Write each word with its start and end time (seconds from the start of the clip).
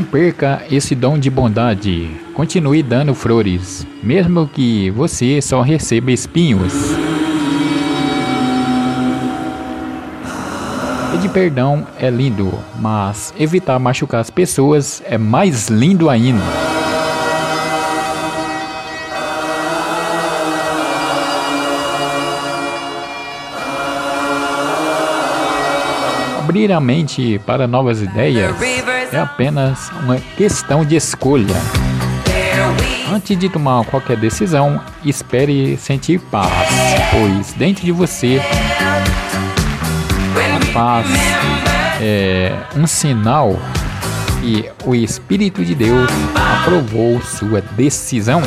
perca 0.00 0.62
esse 0.70 0.94
dom 0.94 1.18
de 1.18 1.28
bondade. 1.28 2.10
Continue 2.32 2.80
dando 2.80 3.12
flores, 3.12 3.84
mesmo 4.02 4.46
que 4.46 4.88
você 4.90 5.42
só 5.42 5.62
receba 5.62 6.12
espinhos. 6.12 6.72
Pedir 11.10 11.30
perdão 11.30 11.84
é 11.98 12.08
lindo, 12.08 12.52
mas 12.78 13.34
evitar 13.36 13.78
machucar 13.80 14.20
as 14.20 14.30
pessoas 14.30 15.02
é 15.04 15.18
mais 15.18 15.68
lindo 15.68 16.08
ainda. 16.08 16.79
Abrir 26.50 26.72
a 26.72 26.80
mente 26.80 27.40
para 27.46 27.68
novas 27.68 28.02
ideias 28.02 28.52
é 29.12 29.20
apenas 29.20 29.88
uma 30.02 30.16
questão 30.16 30.84
de 30.84 30.96
escolha. 30.96 31.54
Antes 33.08 33.38
de 33.38 33.48
tomar 33.48 33.84
qualquer 33.84 34.16
decisão, 34.16 34.80
espere 35.04 35.76
sentir 35.76 36.18
paz, 36.18 36.50
pois 37.12 37.52
dentro 37.52 37.84
de 37.84 37.92
você 37.92 38.40
a 40.34 40.72
paz 40.72 41.06
é 42.00 42.52
um 42.76 42.84
sinal 42.84 43.56
que 44.40 44.68
o 44.84 44.92
Espírito 44.92 45.64
de 45.64 45.76
Deus 45.76 46.10
aprovou 46.34 47.22
sua 47.22 47.60
decisão. 47.60 48.42